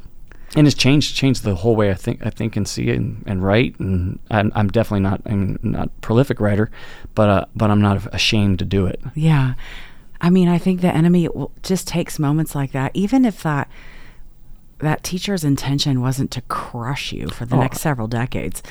And 0.55 0.67
it's 0.67 0.75
changed 0.75 1.15
changed 1.15 1.43
the 1.43 1.55
whole 1.55 1.75
way 1.75 1.91
i 1.91 1.93
think 1.93 2.25
i 2.25 2.29
think 2.29 2.55
and 2.55 2.65
see 2.65 2.89
and, 2.89 3.21
and 3.25 3.43
write 3.43 3.77
and 3.81 4.17
I'm, 4.29 4.51
I'm 4.55 4.69
definitely 4.69 5.01
not 5.01 5.21
i'm 5.25 5.59
not 5.61 5.87
a 5.87 5.89
prolific 5.99 6.39
writer 6.39 6.71
but 7.15 7.29
uh, 7.29 7.45
but 7.53 7.69
i'm 7.69 7.81
not 7.81 8.13
ashamed 8.13 8.59
to 8.59 8.65
do 8.65 8.85
it. 8.85 9.01
Yeah. 9.13 9.55
I 10.21 10.29
mean 10.29 10.47
i 10.47 10.57
think 10.57 10.79
the 10.79 10.93
enemy 10.95 11.27
just 11.63 11.85
takes 11.85 12.17
moments 12.17 12.55
like 12.55 12.71
that 12.71 12.91
even 12.93 13.25
if 13.25 13.43
that 13.43 13.69
that 14.79 15.03
teacher's 15.03 15.43
intention 15.43 15.99
wasn't 15.99 16.31
to 16.31 16.41
crush 16.43 17.11
you 17.11 17.27
for 17.27 17.45
the 17.45 17.57
oh. 17.57 17.59
next 17.59 17.81
several 17.81 18.07
decades 18.07 18.63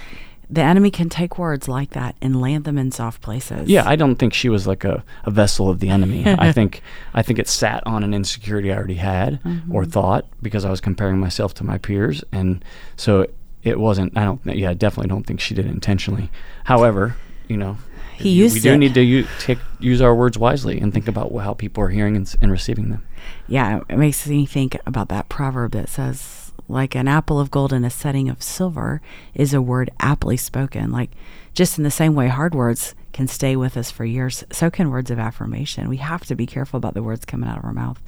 the 0.50 0.62
enemy 0.62 0.90
can 0.90 1.08
take 1.08 1.38
words 1.38 1.68
like 1.68 1.90
that 1.90 2.16
and 2.20 2.40
land 2.40 2.64
them 2.64 2.76
in 2.76 2.90
soft 2.90 3.22
places. 3.22 3.68
Yeah, 3.68 3.88
I 3.88 3.94
don't 3.94 4.16
think 4.16 4.34
she 4.34 4.48
was 4.48 4.66
like 4.66 4.84
a, 4.84 5.04
a 5.24 5.30
vessel 5.30 5.70
of 5.70 5.78
the 5.78 5.88
enemy. 5.88 6.24
I 6.38 6.50
think 6.52 6.82
I 7.14 7.22
think 7.22 7.38
it 7.38 7.48
sat 7.48 7.86
on 7.86 8.02
an 8.02 8.12
insecurity 8.12 8.72
I 8.72 8.76
already 8.76 8.94
had 8.94 9.42
mm-hmm. 9.42 9.74
or 9.74 9.84
thought 9.84 10.26
because 10.42 10.64
I 10.64 10.70
was 10.70 10.80
comparing 10.80 11.18
myself 11.18 11.54
to 11.54 11.64
my 11.64 11.78
peers, 11.78 12.24
and 12.32 12.64
so 12.96 13.26
it 13.62 13.78
wasn't. 13.78 14.16
I 14.16 14.24
don't. 14.24 14.44
Yeah, 14.44 14.70
I 14.70 14.74
definitely 14.74 15.08
don't 15.08 15.24
think 15.24 15.40
she 15.40 15.54
did 15.54 15.66
it 15.66 15.70
intentionally. 15.70 16.30
However, 16.64 17.16
you 17.46 17.56
know, 17.56 17.78
he 18.20 18.30
used 18.30 18.54
we 18.54 18.60
do 18.60 18.72
it. 18.72 18.78
need 18.78 18.94
to 18.94 19.02
use, 19.02 19.28
take, 19.38 19.58
use 19.78 20.00
our 20.00 20.14
words 20.14 20.36
wisely 20.36 20.80
and 20.80 20.92
think 20.92 21.08
about 21.08 21.34
how 21.36 21.54
people 21.54 21.82
are 21.82 21.88
hearing 21.88 22.16
and, 22.16 22.34
and 22.42 22.50
receiving 22.50 22.90
them. 22.90 23.06
Yeah, 23.48 23.80
it 23.88 23.96
makes 23.96 24.26
me 24.26 24.46
think 24.46 24.78
about 24.86 25.08
that 25.08 25.28
proverb 25.28 25.72
that 25.72 25.88
says 25.88 26.39
like 26.70 26.94
an 26.94 27.08
apple 27.08 27.40
of 27.40 27.50
gold 27.50 27.72
in 27.72 27.84
a 27.84 27.90
setting 27.90 28.28
of 28.28 28.42
silver 28.42 29.00
is 29.34 29.52
a 29.52 29.60
word 29.60 29.90
aptly 30.00 30.36
spoken. 30.36 30.90
Like 30.90 31.10
just 31.54 31.78
in 31.78 31.84
the 31.84 31.90
same 31.90 32.14
way 32.14 32.28
hard 32.28 32.54
words 32.54 32.94
can 33.12 33.26
stay 33.26 33.56
with 33.56 33.76
us 33.76 33.90
for 33.90 34.04
years, 34.04 34.44
so 34.52 34.70
can 34.70 34.90
words 34.90 35.10
of 35.10 35.18
affirmation. 35.18 35.88
We 35.88 35.96
have 35.96 36.24
to 36.26 36.34
be 36.34 36.46
careful 36.46 36.78
about 36.78 36.94
the 36.94 37.02
words 37.02 37.24
coming 37.24 37.48
out 37.48 37.58
of 37.58 37.64
our 37.64 37.72
mouth. 37.72 38.00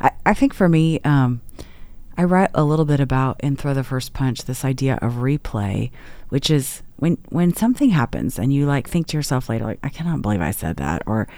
I, 0.00 0.12
I 0.24 0.34
think 0.34 0.54
for 0.54 0.68
me, 0.68 1.00
um, 1.00 1.40
I 2.16 2.24
write 2.24 2.50
a 2.54 2.64
little 2.64 2.84
bit 2.84 3.00
about 3.00 3.40
in 3.40 3.56
Throw 3.56 3.74
the 3.74 3.84
First 3.84 4.12
Punch 4.12 4.44
this 4.44 4.64
idea 4.64 4.98
of 5.02 5.14
replay, 5.14 5.90
which 6.28 6.50
is 6.50 6.82
when 6.96 7.18
when 7.28 7.52
something 7.54 7.90
happens 7.90 8.38
and 8.38 8.52
you 8.52 8.66
like 8.66 8.88
think 8.88 9.08
to 9.08 9.16
yourself 9.16 9.48
later, 9.48 9.64
like, 9.64 9.80
I 9.82 9.90
cannot 9.90 10.22
believe 10.22 10.40
I 10.40 10.52
said 10.52 10.76
that, 10.76 11.02
or 11.06 11.28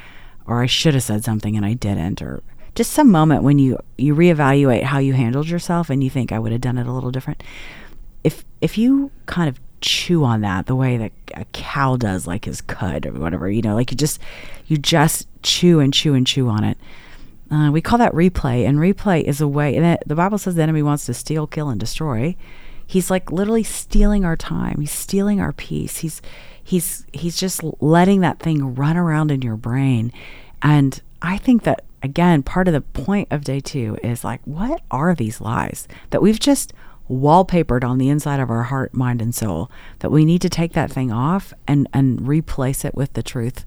or 0.46 0.62
I 0.62 0.66
should 0.66 0.94
have 0.94 1.02
said 1.02 1.24
something 1.24 1.56
and 1.56 1.66
I 1.66 1.72
didn't, 1.72 2.22
or 2.22 2.42
just 2.78 2.92
some 2.92 3.10
moment 3.10 3.42
when 3.42 3.58
you 3.58 3.76
you 3.98 4.14
reevaluate 4.14 4.84
how 4.84 4.98
you 4.98 5.12
handled 5.12 5.48
yourself 5.48 5.90
and 5.90 6.02
you 6.02 6.08
think 6.08 6.30
I 6.30 6.38
would 6.38 6.52
have 6.52 6.60
done 6.60 6.78
it 6.78 6.86
a 6.86 6.92
little 6.92 7.10
different. 7.10 7.42
If 8.22 8.44
if 8.60 8.78
you 8.78 9.10
kind 9.26 9.48
of 9.48 9.60
chew 9.80 10.24
on 10.24 10.42
that 10.42 10.66
the 10.66 10.76
way 10.76 10.96
that 10.96 11.12
a 11.34 11.44
cow 11.46 11.96
does 11.96 12.26
like 12.26 12.44
his 12.44 12.60
cud 12.60 13.04
or 13.04 13.12
whatever, 13.12 13.50
you 13.50 13.62
know, 13.62 13.74
like 13.74 13.90
you 13.90 13.96
just 13.96 14.20
you 14.68 14.78
just 14.78 15.26
chew 15.42 15.80
and 15.80 15.92
chew 15.92 16.14
and 16.14 16.24
chew 16.24 16.48
on 16.48 16.62
it. 16.62 16.78
Uh, 17.50 17.70
we 17.72 17.80
call 17.80 17.98
that 17.98 18.12
replay, 18.12 18.64
and 18.64 18.78
replay 18.78 19.24
is 19.24 19.40
a 19.40 19.48
way. 19.48 19.74
And 19.74 19.98
the 20.06 20.14
Bible 20.14 20.38
says 20.38 20.54
the 20.54 20.62
enemy 20.62 20.82
wants 20.82 21.06
to 21.06 21.14
steal, 21.14 21.48
kill, 21.48 21.70
and 21.70 21.80
destroy. 21.80 22.36
He's 22.86 23.10
like 23.10 23.32
literally 23.32 23.64
stealing 23.64 24.24
our 24.24 24.36
time. 24.36 24.76
He's 24.78 24.92
stealing 24.92 25.40
our 25.40 25.52
peace. 25.52 25.98
He's 25.98 26.22
he's 26.62 27.06
he's 27.12 27.36
just 27.36 27.64
letting 27.80 28.20
that 28.20 28.38
thing 28.38 28.76
run 28.76 28.96
around 28.96 29.32
in 29.32 29.42
your 29.42 29.56
brain, 29.56 30.12
and 30.62 31.02
I 31.20 31.38
think 31.38 31.64
that 31.64 31.84
again, 32.02 32.42
part 32.42 32.68
of 32.68 32.74
the 32.74 32.80
point 32.80 33.28
of 33.30 33.44
day 33.44 33.60
two 33.60 33.98
is 34.02 34.24
like, 34.24 34.40
what 34.44 34.82
are 34.90 35.14
these 35.14 35.40
lies 35.40 35.88
that 36.10 36.22
we've 36.22 36.40
just 36.40 36.72
wallpapered 37.10 37.84
on 37.84 37.98
the 37.98 38.08
inside 38.08 38.40
of 38.40 38.50
our 38.50 38.64
heart, 38.64 38.94
mind, 38.94 39.22
and 39.22 39.34
soul? 39.34 39.70
That 40.00 40.10
we 40.10 40.24
need 40.24 40.42
to 40.42 40.48
take 40.48 40.72
that 40.74 40.90
thing 40.92 41.12
off 41.12 41.52
and 41.66 41.88
and 41.92 42.26
replace 42.26 42.84
it 42.84 42.94
with 42.94 43.12
the 43.14 43.22
truth. 43.22 43.64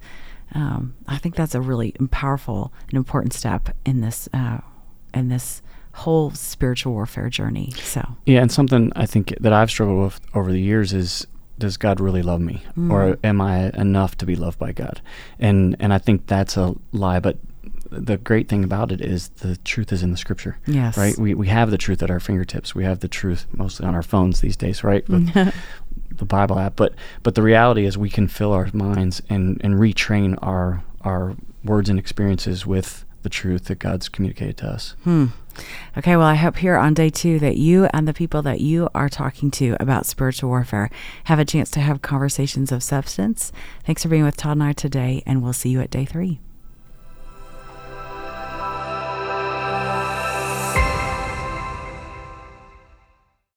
Um, 0.53 0.95
I 1.07 1.17
think 1.17 1.35
that's 1.35 1.55
a 1.55 1.61
really 1.61 1.93
powerful 2.11 2.73
and 2.89 2.97
important 2.97 3.33
step 3.33 3.69
in 3.85 4.01
this 4.01 4.27
uh, 4.33 4.59
in 5.13 5.29
this 5.29 5.61
whole 5.93 6.31
spiritual 6.31 6.93
warfare 6.93 7.29
journey. 7.29 7.71
So 7.77 8.17
yeah, 8.25 8.41
and 8.41 8.51
something 8.51 8.91
I 8.95 9.05
think 9.05 9.35
that 9.39 9.53
I've 9.53 9.69
struggled 9.69 10.03
with 10.03 10.21
over 10.33 10.51
the 10.51 10.61
years 10.61 10.93
is 10.93 11.27
does 11.57 11.77
God 11.77 11.99
really 11.99 12.23
love 12.23 12.41
me, 12.41 12.63
mm. 12.75 12.91
or 12.91 13.17
am 13.23 13.39
I 13.39 13.69
enough 13.69 14.17
to 14.17 14.25
be 14.25 14.35
loved 14.35 14.59
by 14.59 14.71
God? 14.71 15.01
And 15.39 15.75
and 15.79 15.93
I 15.93 15.99
think 15.99 16.27
that's 16.27 16.57
a 16.57 16.75
lie. 16.91 17.19
But 17.19 17.37
the 17.91 18.17
great 18.17 18.47
thing 18.47 18.63
about 18.63 18.91
it 18.91 19.01
is 19.01 19.29
the 19.29 19.57
truth 19.57 19.91
is 19.91 20.01
in 20.01 20.11
the 20.11 20.17
scripture. 20.17 20.57
Yes. 20.65 20.97
Right? 20.97 21.17
We, 21.17 21.33
we 21.33 21.47
have 21.47 21.71
the 21.71 21.77
truth 21.77 22.01
at 22.01 22.09
our 22.09 22.19
fingertips. 22.19 22.73
We 22.73 22.85
have 22.85 23.01
the 23.01 23.07
truth 23.09 23.45
mostly 23.51 23.85
on 23.85 23.93
our 23.93 24.01
phones 24.01 24.39
these 24.39 24.55
days, 24.55 24.83
right? 24.83 25.07
With 25.09 25.33
the 26.11 26.25
Bible 26.25 26.57
app. 26.57 26.75
But 26.75 26.93
but 27.21 27.35
the 27.35 27.41
reality 27.41 27.85
is 27.85 27.97
we 27.97 28.09
can 28.09 28.27
fill 28.27 28.53
our 28.53 28.69
minds 28.73 29.21
and, 29.29 29.59
and 29.63 29.75
retrain 29.75 30.37
our 30.41 30.83
our 31.01 31.35
words 31.63 31.89
and 31.89 31.99
experiences 31.99 32.65
with 32.65 33.05
the 33.23 33.29
truth 33.29 33.65
that 33.65 33.79
God's 33.79 34.09
communicated 34.09 34.57
to 34.57 34.67
us. 34.67 34.95
Hmm. 35.03 35.27
Okay, 35.97 36.15
well, 36.15 36.25
I 36.25 36.35
hope 36.35 36.57
here 36.57 36.77
on 36.77 36.93
day 36.93 37.09
two 37.09 37.37
that 37.39 37.57
you 37.57 37.85
and 37.93 38.07
the 38.07 38.13
people 38.13 38.41
that 38.43 38.61
you 38.61 38.89
are 38.95 39.09
talking 39.09 39.51
to 39.51 39.75
about 39.79 40.05
spiritual 40.05 40.49
warfare 40.49 40.89
have 41.25 41.39
a 41.39 41.45
chance 41.45 41.69
to 41.71 41.81
have 41.81 42.01
conversations 42.01 42.71
of 42.71 42.81
substance. 42.81 43.51
Thanks 43.85 44.03
for 44.03 44.09
being 44.09 44.23
with 44.23 44.37
Todd 44.37 44.53
and 44.53 44.63
I 44.63 44.73
today, 44.73 45.21
and 45.25 45.43
we'll 45.43 45.53
see 45.53 45.69
you 45.69 45.81
at 45.81 45.91
day 45.91 46.05
three. 46.05 46.39